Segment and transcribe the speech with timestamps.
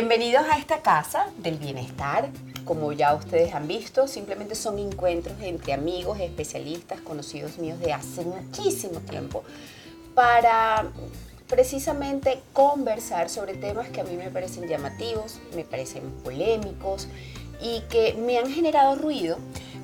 [0.00, 2.28] Bienvenidos a esta casa del bienestar.
[2.64, 8.24] Como ya ustedes han visto, simplemente son encuentros entre amigos, especialistas, conocidos míos de hace
[8.24, 9.42] muchísimo tiempo
[10.14, 10.86] para
[11.48, 17.08] precisamente conversar sobre temas que a mí me parecen llamativos, me parecen polémicos
[17.60, 19.36] y que me han generado ruido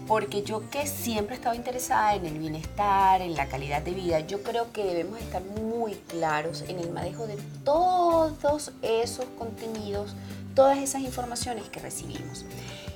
[0.07, 4.21] porque yo que siempre he estado interesada en el bienestar, en la calidad de vida,
[4.21, 10.15] yo creo que debemos estar muy claros en el manejo de todos esos contenidos,
[10.55, 12.45] todas esas informaciones que recibimos.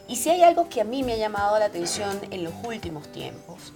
[0.07, 3.11] Y si hay algo que a mí me ha llamado la atención en los últimos
[3.11, 3.73] tiempos,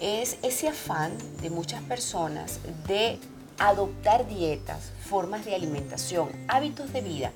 [0.00, 1.12] es ese afán
[1.42, 3.18] de muchas personas de
[3.58, 7.32] adoptar dietas, formas de alimentación, hábitos de vida,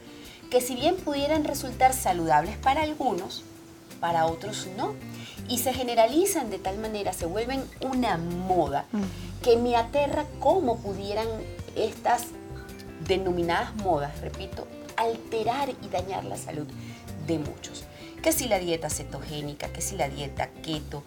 [0.51, 3.42] que si bien pudieran resultar saludables para algunos,
[4.01, 4.95] para otros no
[5.48, 8.87] y se generalizan de tal manera, se vuelven una moda,
[9.43, 11.27] que me aterra cómo pudieran
[11.77, 12.27] estas
[13.07, 16.66] denominadas modas, repito, alterar y dañar la salud
[17.26, 17.85] de muchos.
[18.23, 21.02] Que si la dieta cetogénica, que si la dieta keto,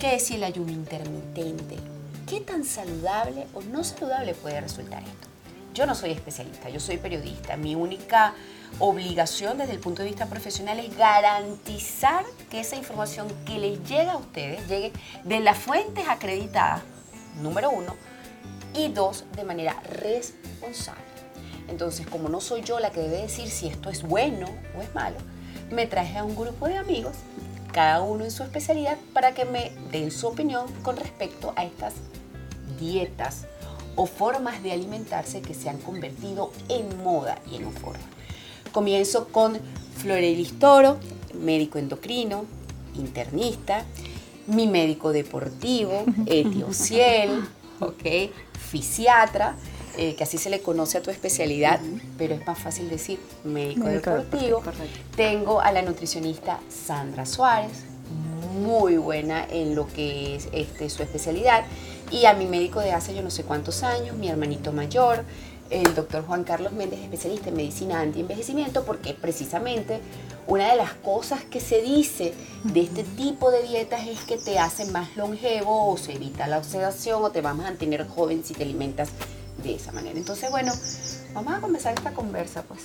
[0.00, 1.76] que si el ayuno intermitente.
[2.26, 5.31] ¿Qué tan saludable o no saludable puede resultar esto?
[5.74, 7.56] Yo no soy especialista, yo soy periodista.
[7.56, 8.34] Mi única
[8.78, 14.12] obligación desde el punto de vista profesional es garantizar que esa información que les llega
[14.12, 14.92] a ustedes llegue
[15.24, 16.82] de las fuentes acreditadas,
[17.40, 17.96] número uno,
[18.74, 21.02] y dos, de manera responsable.
[21.68, 24.94] Entonces, como no soy yo la que debe decir si esto es bueno o es
[24.94, 25.16] malo,
[25.70, 27.16] me traje a un grupo de amigos,
[27.72, 31.94] cada uno en su especialidad, para que me den su opinión con respecto a estas
[32.78, 33.46] dietas
[33.96, 38.04] o formas de alimentarse que se han convertido en moda y en forma.
[38.72, 39.58] Comienzo con
[39.98, 40.98] Florelis Toro,
[41.34, 42.44] médico endocrino,
[42.94, 43.84] internista,
[44.46, 47.44] mi médico deportivo, Etiociel,
[47.80, 49.56] ok, fisiatra,
[49.98, 51.80] eh, que así se le conoce a tu especialidad,
[52.16, 54.62] pero es más fácil decir médico, deportivo.
[55.14, 57.84] Tengo a la nutricionista Sandra Suárez,
[58.52, 61.64] muy buena en lo que es este, su especialidad,
[62.10, 65.24] y a mi médico de hace yo no sé cuántos años, mi hermanito mayor,
[65.70, 70.00] el doctor Juan Carlos Méndez, especialista en medicina anti-envejecimiento, porque precisamente
[70.46, 74.58] una de las cosas que se dice de este tipo de dietas es que te
[74.58, 78.52] hacen más longevo o se evita la oxidación o te va a mantener joven si
[78.52, 79.08] te alimentas
[79.62, 80.18] de esa manera.
[80.18, 80.72] Entonces, bueno,
[81.32, 82.80] vamos a comenzar esta conversa, pues.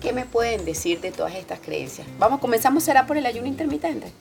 [0.00, 2.06] ¿Qué me pueden decir de todas estas creencias?
[2.18, 4.12] Vamos, comenzamos, será por el ayuno intermitente.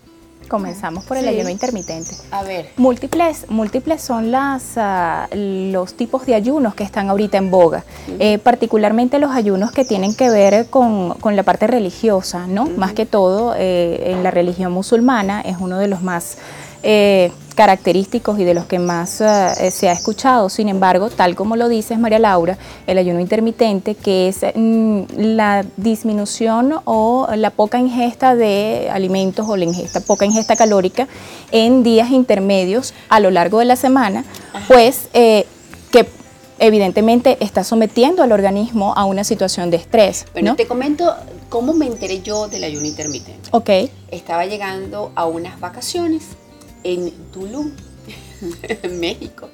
[0.47, 2.11] Comenzamos por el ayuno intermitente.
[2.29, 2.69] A ver.
[2.77, 7.83] Múltiples, múltiples son las, ah, los tipos de ayunos que están ahorita en boga,
[8.19, 12.65] eh, particularmente los ayunos que tienen que ver con, la parte religiosa, ¿no?
[12.65, 16.37] Más que todo eh, en la religión musulmana es uno de los más
[16.83, 20.49] eh, característicos y de los que más eh, se ha escuchado.
[20.49, 25.65] Sin embargo, tal como lo dices María Laura, el ayuno intermitente, que es mm, la
[25.77, 31.07] disminución o la poca ingesta de alimentos o la ingesta, poca ingesta calórica
[31.51, 34.25] en días intermedios a lo largo de la semana,
[34.67, 35.45] pues eh,
[35.91, 36.07] que
[36.59, 40.25] evidentemente está sometiendo al organismo a una situación de estrés.
[40.33, 41.15] Bueno, te comento
[41.49, 43.49] cómo me enteré yo del ayuno intermitente.
[43.51, 43.69] Ok.
[44.11, 46.23] Estaba llegando a unas vacaciones
[46.85, 47.71] en Tulum,
[48.63, 49.49] en México.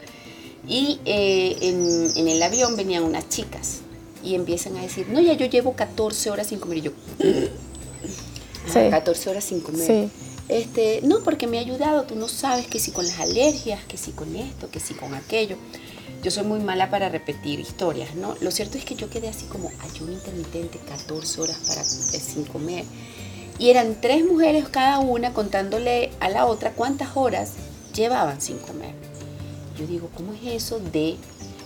[0.68, 3.80] Y eh, en, el avión venían unas chicas
[4.24, 6.78] y empiezan a decir, no, ya yo llevo 14 horas sin comer.
[6.78, 6.92] Y yo,
[8.72, 10.10] 14 horas sin comer.
[10.48, 13.98] Este, no, porque me ha ayudado, tú no sabes que si con las alergias, que
[13.98, 15.56] si con esto, que si con aquello.
[16.22, 18.36] Yo soy muy mala para repetir historias, ¿no?
[18.42, 21.86] Lo cierto es que yo quedé así como ayuno intermitente, 14 horas para, eh,
[22.20, 22.86] sin comer.
[23.62, 27.52] Y eran tres mujeres cada una contándole a la otra cuántas horas
[27.94, 28.96] llevaban sin comer.
[29.78, 31.16] Yo digo, ¿cómo es eso de...?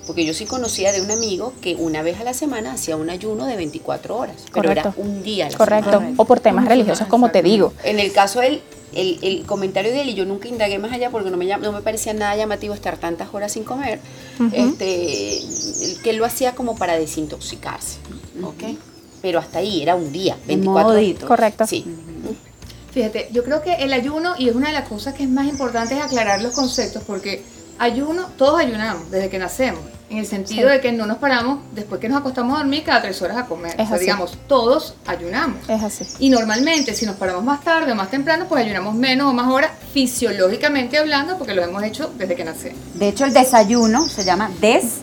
[0.05, 3.09] Porque yo sí conocía de un amigo que una vez a la semana hacía un
[3.09, 7.07] ayuno de 24 horas, pero era un día a la Correcto, o por temas religiosos,
[7.07, 7.71] como te digo.
[7.85, 8.61] En el caso del
[8.93, 11.71] el, el, comentario de él, y yo nunca indagué más allá porque no me, no
[11.71, 14.01] me parecía nada llamativo estar tantas horas sin comer,
[14.51, 15.39] este,
[16.03, 17.99] que él lo hacía como para desintoxicarse.
[18.43, 18.63] ¿ok?
[19.25, 21.23] Pero hasta ahí era un día, 24 horas.
[21.25, 21.65] Correcto.
[21.65, 21.83] Sí.
[22.93, 25.47] Fíjate, yo creo que el ayuno, y es una de las cosas que es más
[25.47, 27.43] importante, es aclarar los conceptos, porque
[27.79, 29.81] ayuno, todos ayunamos desde que nacemos,
[30.11, 33.01] en el sentido de que no nos paramos después que nos acostamos a dormir cada
[33.01, 33.73] tres horas a comer.
[33.79, 35.67] Es o sea, digamos, todos ayunamos.
[35.67, 36.05] Es así.
[36.19, 39.51] Y normalmente, si nos paramos más tarde o más temprano, pues ayunamos menos o más
[39.51, 42.77] horas, fisiológicamente hablando, porque lo hemos hecho desde que nacemos.
[42.93, 45.01] De hecho, el desayuno se llama des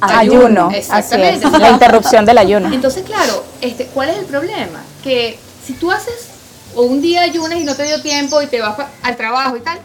[0.00, 0.70] ayuno.
[0.72, 1.48] Exactamente.
[1.58, 2.72] la interrupción del ayuno.
[2.72, 4.82] Entonces, claro, este, ¿cuál es el problema?
[5.02, 6.28] Que si tú haces
[6.74, 9.60] o un día ayunas y no te dio tiempo y te vas al trabajo y
[9.60, 9.78] tal,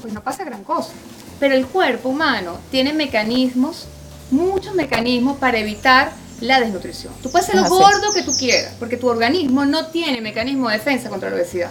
[0.00, 0.90] pues no pasa gran cosa.
[1.40, 3.86] Pero el cuerpo humano tiene mecanismos,
[4.30, 7.12] muchos mecanismos para evitar la desnutrición.
[7.22, 10.76] Tú puedes ser lo gordo que tú quieras, porque tu organismo no tiene mecanismo de
[10.76, 11.70] defensa contra la obesidad,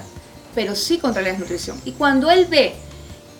[0.55, 1.79] pero sí contra la desnutrición.
[1.85, 2.75] Y cuando él ve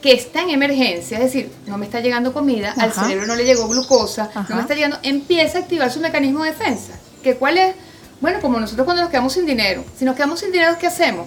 [0.03, 3.45] que está en emergencia, es decir, no me está llegando comida, al cerebro no le
[3.45, 7.00] llegó glucosa, no me está llegando, empieza a activar su mecanismo de defensa.
[7.23, 7.73] ¿Que ¿Cuál es?
[8.19, 9.85] Bueno, como nosotros cuando nos quedamos sin dinero.
[9.97, 11.25] Si nos quedamos sin dinero, ¿qué hacemos?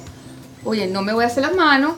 [0.62, 1.94] Oye, no me voy a hacer las manos,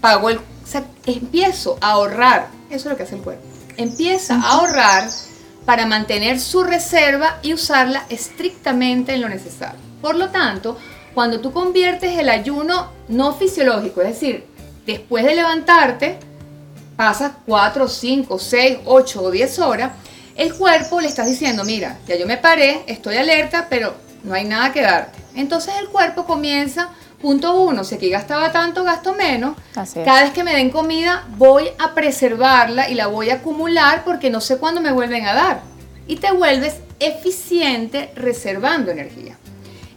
[0.00, 0.38] pago el...
[0.38, 2.48] O sea, empiezo a ahorrar.
[2.70, 3.42] Eso es lo que hace el cuerpo.
[3.76, 5.10] Empieza a ahorrar
[5.66, 9.78] para mantener su reserva y usarla estrictamente en lo necesario.
[10.00, 10.78] Por lo tanto,
[11.12, 14.46] cuando tú conviertes el ayuno no fisiológico, es decir,
[14.88, 16.18] después de levantarte,
[16.96, 19.92] pasas 4, 5, 6, 8 o 10 horas,
[20.34, 23.94] el cuerpo le estás diciendo, mira, ya yo me paré, estoy alerta, pero
[24.24, 25.18] no hay nada que darte.
[25.34, 26.88] Entonces el cuerpo comienza,
[27.20, 29.58] punto uno, si aquí gastaba tanto, gasto menos.
[29.74, 30.06] Así es.
[30.06, 34.30] Cada vez que me den comida, voy a preservarla y la voy a acumular porque
[34.30, 35.60] no sé cuándo me vuelven a dar.
[36.06, 39.36] Y te vuelves eficiente reservando energía.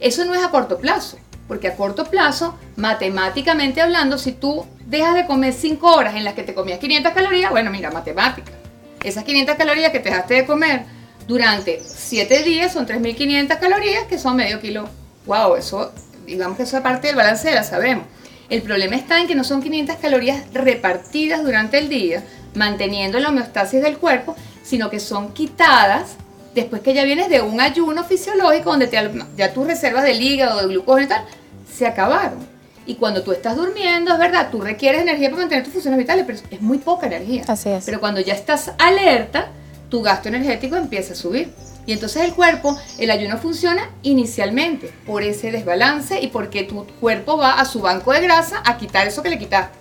[0.00, 1.16] Eso no es a corto plazo,
[1.48, 6.34] porque a corto plazo, matemáticamente hablando, si tú dejas de comer 5 horas en las
[6.34, 8.52] que te comías 500 calorías, bueno, mira, matemática.
[9.02, 10.84] Esas 500 calorías que te dejaste de comer
[11.26, 14.88] durante 7 días son 3.500 calorías, que son medio kilo.
[15.26, 15.56] ¡Wow!
[15.56, 15.92] Eso,
[16.26, 18.06] digamos que eso es parte del balance, la sabemos.
[18.48, 22.22] El problema está en que no son 500 calorías repartidas durante el día,
[22.54, 26.16] manteniendo la homeostasis del cuerpo, sino que son quitadas
[26.54, 28.98] después que ya vienes de un ayuno fisiológico donde te
[29.36, 31.24] ya tus reservas del hígado, de glucosa y tal,
[31.72, 32.52] se acabaron.
[32.84, 36.24] Y cuando tú estás durmiendo, es verdad, tú requieres energía para mantener tus funciones vitales,
[36.26, 37.44] pero es muy poca energía.
[37.46, 37.84] Así es.
[37.84, 39.50] Pero cuando ya estás alerta,
[39.88, 41.52] tu gasto energético empieza a subir.
[41.86, 47.36] Y entonces el cuerpo, el ayuno funciona inicialmente por ese desbalance y porque tu cuerpo
[47.36, 49.78] va a su banco de grasa a quitar eso que le quitaste.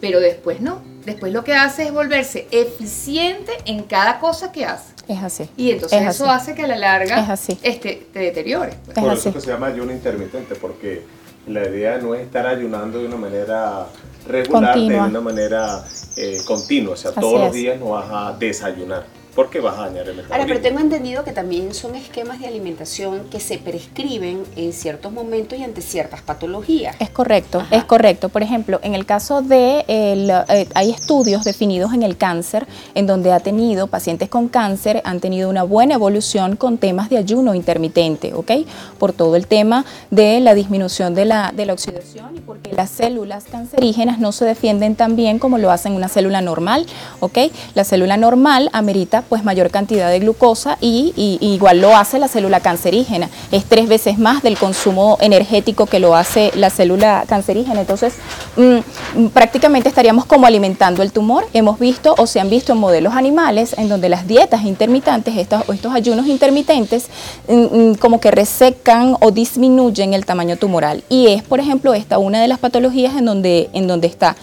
[0.00, 0.82] Pero después no.
[1.04, 4.92] Después lo que hace es volverse eficiente en cada cosa que hace.
[5.12, 5.48] Es así.
[5.56, 6.42] Y entonces Es eso así.
[6.50, 7.58] hace que a la larga Es así.
[7.62, 8.76] Este, te deteriores.
[8.84, 8.96] pues.
[8.96, 9.28] Es Por así.
[9.28, 11.02] eso que se llama ayuno intermitente, porque
[11.48, 13.86] la idea no es estar ayunando de una manera
[14.28, 15.04] regular, Continua.
[15.04, 15.84] de una manera
[16.16, 16.92] eh, continua.
[16.92, 19.04] O sea, Así todos los días no vas a desayunar,
[19.34, 20.46] porque vas a dañar el Ahora, metabolismo.
[20.48, 25.58] pero tengo entendido que también son esquemas de alimentación que se prescriben en ciertos momentos
[25.58, 26.96] y ante ciertas patologías.
[26.98, 27.76] Es correcto, Ajá.
[27.76, 28.28] es correcto.
[28.28, 33.06] Por ejemplo, en el caso de, el, eh, hay estudios definidos en el cáncer, en
[33.06, 37.54] donde ha tenido, pacientes con cáncer han tenido una buena evolución con temas de ayuno
[37.54, 38.50] intermitente, ¿ok?
[38.98, 42.90] Por todo el tema de la disminución de la, de la oxidación y porque las
[42.90, 46.86] células cancerígenas no se defienden tan bien como lo hacen una célula normal,
[47.20, 47.38] ¿ok?
[47.74, 52.60] La célula normal amerita pues mayor cantidad de glucosa y, igual lo hace la célula
[52.60, 53.28] cancerígena.
[53.52, 57.80] Es tres veces más del consumo energético que lo hace la célula cancerígena.
[57.80, 58.14] Entonces,
[58.56, 61.46] mm, prácticamente estaríamos como alimentando el tumor.
[61.52, 65.68] Hemos visto o se han visto en modelos animales en donde las dietas intermitentes, estas,
[65.68, 67.08] o estos ayunos intermitentes,
[67.48, 71.02] mm, mm, como que resecan o disminuyen el tamaño tumoral.
[71.08, 74.36] Y es, por ejemplo, esta una de las patologías en donde, en donde está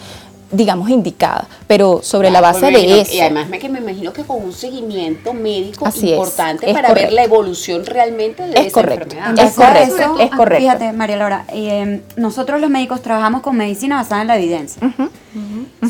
[0.50, 3.14] digamos indicada, pero sobre la Ah, base de eso.
[3.14, 6.94] Y además me, que me imagino que con un seguimiento médico Así importante es para
[6.94, 9.14] ver la evolución realmente de Es esa correcto.
[9.16, 9.44] enfermedad.
[9.44, 10.62] Es correcto, eso, es correcto.
[10.62, 14.80] Fíjate, María Laura, eh, nosotros los médicos trabajamos con medicina basada en la evidencia.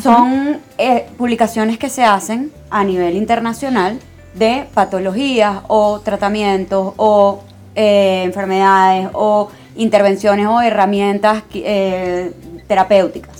[0.02, 3.98] Son eh, publicaciones que se hacen a nivel internacional
[4.34, 7.40] de patologías o tratamientos o
[7.74, 12.32] eh, enfermedades o intervenciones o herramientas eh,
[12.66, 13.37] terapéuticas.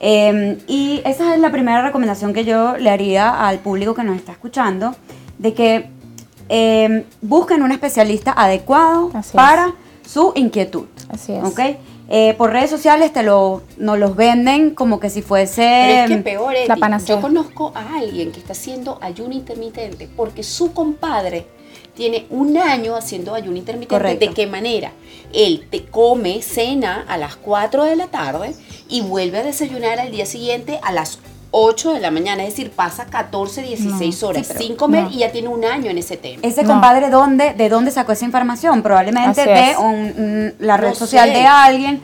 [0.00, 4.16] Eh, y esa es la primera recomendación que yo le haría al público que nos
[4.16, 4.94] está escuchando,
[5.38, 5.86] de que
[6.48, 9.34] eh, busquen un especialista adecuado Así es.
[9.34, 9.74] para
[10.06, 10.86] su inquietud.
[11.08, 11.44] Así es.
[11.44, 11.60] ¿ok?
[12.08, 15.62] Eh, por redes sociales te lo, nos los venden como que si fuese...
[15.62, 17.16] Pero es que peor, Eti, la panacea.
[17.16, 21.46] yo conozco a alguien que está haciendo ayuno intermitente porque su compadre
[21.96, 23.94] tiene un año haciendo ayuno intermitente.
[23.94, 24.26] Correcto.
[24.26, 24.92] ¿De qué manera?
[25.32, 28.54] Él te come, cena a las 4 de la tarde
[28.88, 31.18] y vuelve a desayunar al día siguiente a las
[31.50, 32.42] 8 de la mañana.
[32.44, 35.10] Es decir, pasa 14, 16 No, horas sí, sin comer no.
[35.10, 36.40] y ya tiene un año en ese tema.
[36.42, 36.68] Ese No.
[36.70, 38.82] compadre, ¿dónde, ¿de dónde sacó esa información?
[38.82, 39.78] Probablemente Así de es.
[39.78, 39.84] un-
[40.16, 41.34] un- la red No social sé.
[41.34, 42.00] de alguien.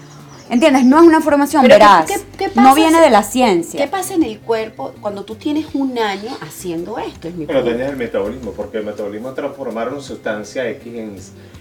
[0.53, 0.85] ¿Entiendes?
[0.85, 2.07] No es una información Pero, veraz.
[2.07, 3.81] ¿qué- qué pasa no viene si- de la ciencia.
[3.83, 7.27] ¿Qué pasa en el cuerpo cuando tú tienes un año haciendo esto?
[7.29, 11.17] Es mi Pero dañas el metabolismo, porque el metabolismo es transformar una sustancia X en,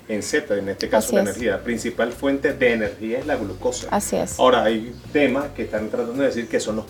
[0.09, 1.27] en Z, en este caso Así la es.
[1.29, 1.51] energía.
[1.51, 3.87] La principal fuente de energía es la glucosa.
[3.91, 4.37] Así es.
[4.37, 6.85] Ahora, hay temas que están tratando de decir que son los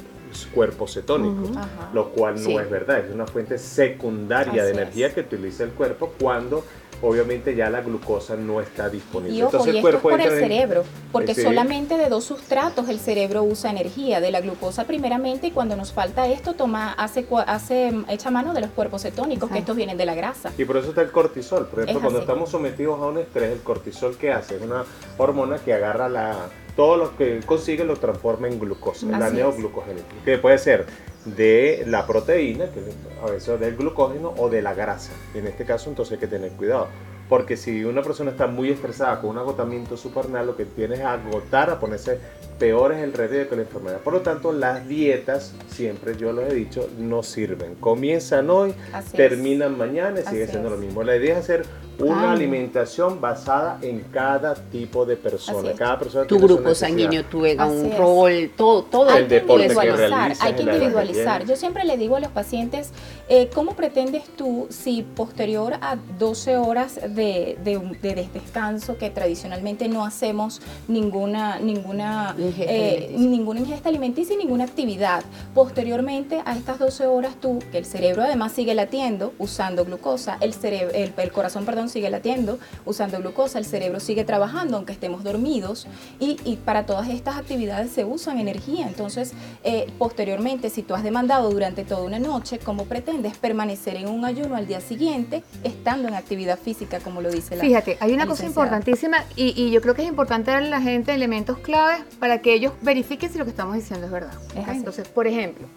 [0.55, 1.67] cuerpos cetónicos, Ajá.
[1.93, 2.55] lo cual no Sí.
[2.57, 5.13] es verdad, es una fuente secundaria de energía es.
[5.13, 6.65] que utiliza el cuerpo cuando
[7.01, 9.35] obviamente ya la glucosa no está disponible.
[9.35, 11.41] Y ojo, Entonces y el esto es cuerpo por el cerebro, porque Sí.
[11.41, 15.91] solamente de dos sustratos el cerebro usa energía, de la glucosa primeramente, y cuando nos
[15.93, 19.97] falta esto, toma, hace, cua- hace, echa mano de los cuerpos cetónicos, que estos vienen
[19.97, 20.51] de la grasa.
[20.57, 21.65] Y por eso está el cortisol.
[21.67, 22.23] Por ejemplo, Es cuando así.
[22.29, 24.83] estamos sometidos a un estrés, el cortisol que hace es una
[25.17, 26.35] hormona que agarra la
[26.75, 29.33] todo lo que consigue lo transforma en glucosa, la Así es.
[29.33, 30.85] neoglucogénica, que puede ser
[31.25, 32.79] de la proteína, que
[33.25, 35.11] a veces del glucógeno o de la grasa.
[35.33, 36.87] En este caso entonces hay que tener cuidado.
[37.29, 41.01] Porque si una persona está muy estresada con un agotamiento supernal, lo que tiene es
[41.01, 42.19] agotar, a ponerse
[42.59, 43.99] peor es el remedio que la enfermedad.
[43.99, 47.75] Por lo tanto, las dietas, siempre yo lo he dicho, no sirven.
[47.75, 49.13] Comienzan hoy, Así es.
[49.13, 50.75] terminan mañana y sigue Así siendo es.
[50.75, 51.03] lo mismo.
[51.03, 51.63] La idea es hacer
[51.99, 52.33] una Ah.
[52.33, 55.71] alimentación basada en cada tipo de persona.
[55.73, 57.97] Cada persona Tu grupo sanguíneo juega Así un es.
[57.97, 61.45] rol, todo, todo El hay que deporte individualizar, hay que individualizar.
[61.45, 62.91] Yo siempre le digo a los pacientes,
[63.33, 69.87] eh, ¿cómo pretendes tú, si posterior a 12 horas de, de- de descanso, que tradicionalmente
[69.87, 75.23] no hacemos ninguna, ninguna, Ingesta eh, ninguna ingesta alimenticia y ninguna actividad,
[75.53, 80.53] posteriormente a estas 12 horas tú, que el cerebro además sigue latiendo usando glucosa, el,
[80.53, 85.23] cerebro, el, el corazón perdón, sigue latiendo usando glucosa, el cerebro sigue trabajando aunque estemos
[85.23, 85.87] dormidos
[86.19, 88.87] y, y para todas estas actividades se usan energía.
[88.87, 89.31] Entonces,
[89.63, 94.25] eh, posteriormente, si tú has demandado durante toda una noche, ¿cómo pretendes permanecer en un
[94.25, 98.25] ayuno al día siguiente estando en actividad física, como lo dice la Fíjate, hay una
[98.25, 102.03] cosa importantísima y, y yo creo que es importante darle a la gente elementos claves
[102.19, 104.33] para que ellos verifiquen si lo que estamos diciendo es verdad.
[104.67, 105.67] Entonces, por ejemplo,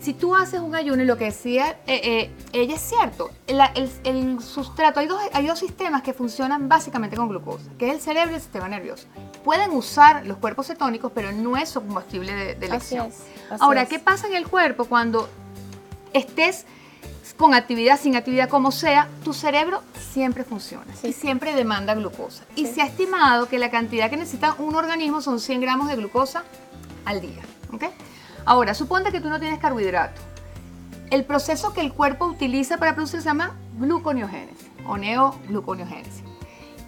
[0.00, 3.66] si tú haces un ayuno y lo que decía eh, eh, ella es cierto, la-
[3.74, 7.94] el, el sustrato, hay dos, hay dos sistemas que funcionan básicamente con glucosa, que es
[7.96, 9.06] el cerebro y el sistema nervioso.
[9.44, 13.06] Pueden usar los cuerpos cetónicos, pero no es combustible de, de Así elección.
[13.08, 13.16] es,
[13.50, 13.84] así Ahora.
[13.84, 15.28] ¿qué pasa en el cuerpo cuando
[16.14, 16.64] estés
[17.40, 19.82] con actividad, sin actividad, como sea, tu cerebro
[20.12, 21.08] siempre funciona Sí.
[21.08, 22.44] y siempre demanda glucosa.
[22.54, 25.96] Y se ha estimado que la cantidad que necesita un organismo son 100 gramos de
[25.96, 26.44] glucosa
[27.06, 27.40] al día.
[27.72, 27.84] ¿ok?
[28.44, 30.20] Ahora, suponte que tú no tienes carbohidrato.
[31.10, 36.22] El proceso que el cuerpo utiliza para producir se llama gluconeogénesis o neogluconeogénesis.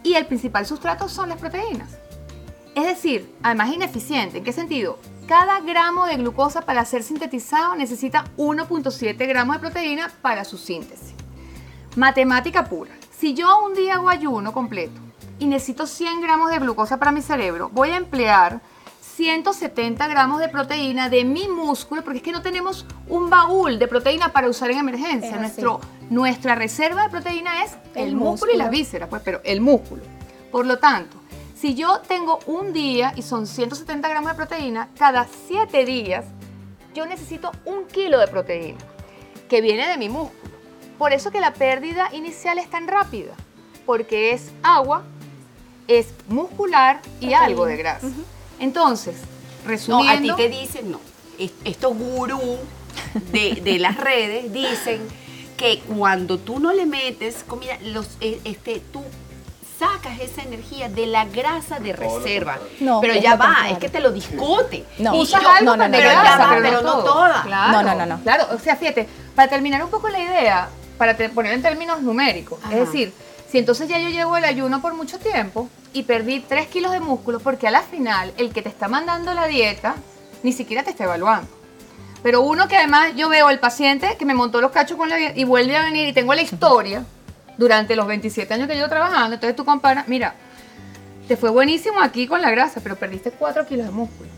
[0.03, 1.97] Y el principal sustrato son las proteínas.
[2.75, 4.37] Es decir, además ineficiente.
[4.37, 4.99] ¿En qué sentido?
[5.33, 11.15] Cada gramo de glucosa para ser sintetizado necesita 1.7 gramos de proteína para su síntesis.
[11.95, 12.91] Matemática pura.
[13.09, 15.01] Si yo un día hago ayuno completo
[15.39, 18.61] y necesito 100 gramos de glucosa para mi cerebro, voy a emplear
[19.01, 23.87] 170 gramos de proteína de mi músculo, porque es que no tenemos un baúl de
[23.87, 25.35] proteína para usar en emergencia.
[25.37, 25.79] Nuestro,
[26.11, 28.79] nuestra reserva de proteína es el, El músculo y las músculo.
[28.79, 30.03] vísceras, pues, pero el músculo.
[30.51, 31.22] Por lo tanto,
[31.63, 36.25] si yo tengo un día y son 170 gramos de proteína, cada 7 días
[36.93, 38.79] yo necesito un kilo de proteína
[39.47, 40.41] que viene de mi músculo.
[40.97, 43.31] Por eso que la pérdida inicial es tan rápida,
[43.85, 45.03] porque es agua,
[45.87, 47.45] es muscular y Proteína.
[47.45, 48.07] algo de grasa.
[48.59, 49.15] Entonces,
[49.63, 50.99] No, resumiendo, a ti te dicen, no.
[51.39, 52.59] est- Estos gurús
[53.31, 55.01] de, de las redes dicen
[55.55, 59.01] que cuando tú no le metes comida, los, eh, este, tú
[59.79, 62.59] sacas esa energía de la grasa de reserva.
[62.79, 63.73] No, pero ya va, contrario.
[63.73, 64.85] es que te lo discute.
[64.99, 65.15] No.
[65.15, 66.61] Y usas yo- algo no, no, para no, pero de no, ya grasa, va, no,
[66.61, 67.03] pero no todo.
[67.03, 67.41] toda.
[67.43, 68.23] Claro, No, no, no, no.
[68.23, 72.01] Claro, o sea, fíjate, para terminar un poco la idea, para te- poner en términos
[72.01, 72.73] numéricos, Ajá.
[72.73, 73.13] es decir,
[73.49, 76.99] si entonces ya yo llevo el ayuno por mucho tiempo y perdí 3 kilos de
[76.99, 79.95] músculo, porque a la final el que te está mandando la dieta
[80.43, 81.47] ni siquiera te está evaluando.
[82.23, 85.17] Pero uno que además yo veo el paciente que me montó los cachos con la
[85.17, 87.03] dieta y vuelve a venir y tengo la historia
[87.57, 90.35] durante los 27 años que llevo trabajando, entonces tú comparas, mira,
[91.27, 94.29] te fue buenísimo aquí con la grasa, pero perdiste 4 kilos de músculo.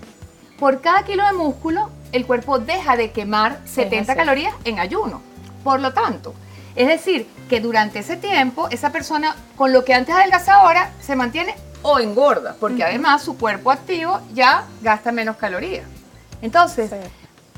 [0.59, 4.17] Por cada kilo de músculo, el cuerpo deja de quemar 70 así.
[4.17, 5.21] calorías en ayuno.
[5.63, 6.33] Por lo tanto,
[6.75, 11.15] es decir, que durante ese tiempo, esa persona con lo que antes adelgaza ahora se
[11.15, 15.85] mantiene o engorda, porque además su cuerpo activo ya gasta menos calorías.
[16.41, 16.95] Entonces, Sí.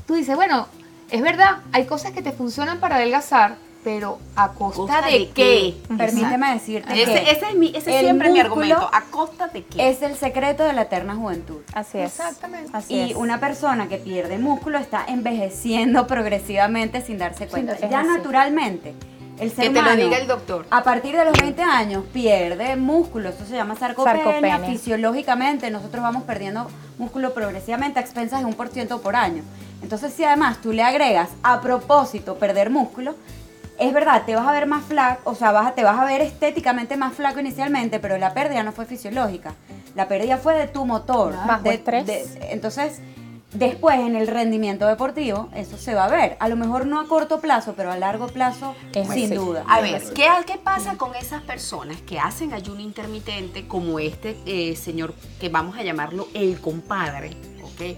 [0.06, 0.66] tú dices, bueno,
[1.10, 5.28] es verdad, hay cosas que te funcionan para adelgazar, pero ¿a costa, ¿Costa de, de
[5.30, 5.76] qué?
[5.88, 5.96] qué?
[5.96, 8.90] Permíteme decirte que Ese, ese es, mi, ese es siempre mi argumento.
[8.92, 9.88] ¿A costa de qué?
[9.88, 11.60] es el secreto de la eterna juventud.
[11.72, 12.10] Así es.
[12.18, 12.70] Exactamente.
[12.72, 13.16] Así Y es.
[13.16, 17.78] una persona que pierde músculo está envejeciendo progresivamente sin darse cuenta.
[17.78, 18.94] ya naturalmente,
[19.38, 20.66] el ser Que te lo humano, diga el doctor.
[20.70, 24.24] A partir de los 20 años pierde músculo, eso se llama sarcopenia.
[24.24, 24.58] Sarcopenia.
[24.68, 26.68] Fisiológicamente nosotros vamos perdiendo
[26.98, 29.44] músculo progresivamente a expensas de un por ciento por año.
[29.80, 33.14] Entonces si además tú le agregas a propósito perder músculo,
[33.78, 36.04] es verdad, te vas a ver más flaco, o sea, vas a- te vas a
[36.04, 39.54] ver estéticamente más flaco inicialmente, pero la pérdida no fue fisiológica.
[39.94, 41.34] La pérdida fue de tu motor.
[41.46, 42.06] Bajo de- estrés.
[42.06, 43.00] de- entonces,
[43.52, 46.36] después en el rendimiento deportivo eso se va a ver.
[46.38, 49.64] A lo mejor no a corto plazo, pero a largo plazo Es sin duda.
[49.68, 54.76] A ver, ¿qué, ¿qué pasa con esas personas que hacen ayuno intermitente como este eh,
[54.76, 57.30] señor que vamos a llamarlo el compadre?
[57.78, 57.96] Que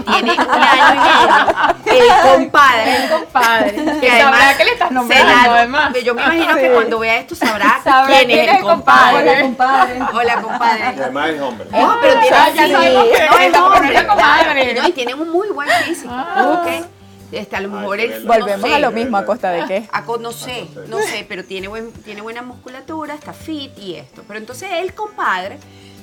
[0.00, 2.96] tiene un año y medio, el compadre.
[3.04, 3.72] El compadre.
[4.00, 5.92] Que sabrá que le estás nombrando, será- además.
[6.04, 8.62] Yo me imagino que cuando vea esto sabrá, Sabrá quién es quién el es el
[8.62, 9.42] compadre.
[9.42, 9.98] compadre.
[10.00, 10.12] Hola, compadre.
[10.14, 10.82] Hola, Y compadre.
[10.84, 11.66] además es hombre.
[11.72, 14.82] No, pero tiene, ya- ya sí, sabemos que no, es hombre, claro.
[14.82, 16.10] No, y tiene un muy buen físico.
[16.12, 16.62] Ah.
[16.62, 16.86] ¿ok?
[17.32, 19.88] Este, a lo mejor no Volvemos sé, a lo mismo, a costa de qué.
[19.92, 24.22] a no sé, no sé, pero tiene, buen, tiene buena musculatura, está fit y esto.
[24.28, 25.58] Pero entonces el compadre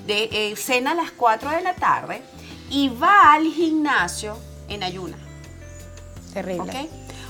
[0.06, 2.22] de, eh, cena a las 4 de la tarde
[2.70, 5.18] y va al gimnasio en ayuna.
[6.34, 6.90] Terrible.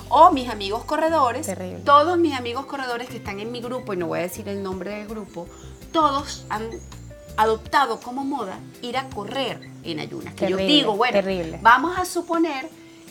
[0.10, 1.80] O mis amigos corredores, Terrible.
[1.80, 4.62] todos mis amigos corredores que están en mi grupo, y no voy a decir el
[4.62, 5.48] nombre del grupo,
[5.92, 6.70] todos han
[7.36, 10.36] adoptado como moda ir a correr en ayunas.
[10.36, 11.60] Que yo digo, bueno, terrible.
[11.62, 12.70] vamos a suponer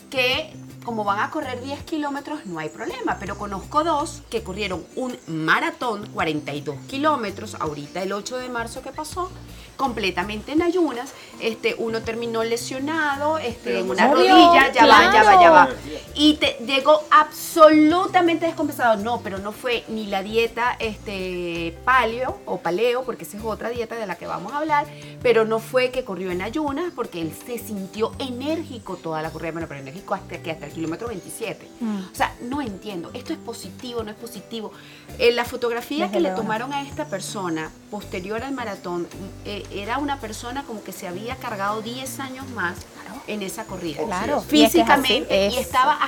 [0.09, 0.53] que
[0.83, 5.17] como van a correr 10 kilómetros no hay problema, pero conozco dos que corrieron un
[5.27, 9.29] maratón, 42 kilómetros, ahorita el 8 de marzo que pasó,
[9.75, 15.41] completamente en ayunas, este, uno terminó lesionado, este, en una rodilla, ya va, ya va,
[15.41, 15.69] ya va.
[16.15, 19.01] Y te llegó absolutamente descompensado.
[19.03, 23.69] No, pero no fue ni la dieta este, paleo o paleo, porque esa es otra
[23.69, 24.85] dieta de la que vamos a hablar,
[25.21, 29.51] pero no fue que corrió en ayunas, porque él se sintió enérgico toda la corrida,
[29.53, 31.67] bueno, pero enérgico hasta que hasta el kilómetro 27.
[31.79, 31.97] Mm.
[32.11, 34.71] O sea, no entiendo, esto es positivo, no es positivo.
[35.17, 39.07] En la fotografía Desde que le tomaron a esta persona posterior al maratón,
[39.45, 42.75] eh, era una persona como que se había cargado 10 años más
[43.27, 44.03] en esa corrida.
[44.03, 44.37] Claro.
[44.37, 46.07] Y es que es Físicamente, y es- estaba hasta